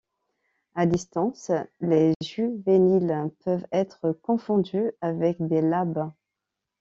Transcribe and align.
A 0.75 0.87
distance, 0.87 1.51
les 1.79 2.15
juvéniles 2.23 3.29
peuvent 3.45 3.67
être 3.71 4.13
confondus 4.13 4.91
avec 4.99 5.37
des 5.47 5.61
labbes. 5.61 6.11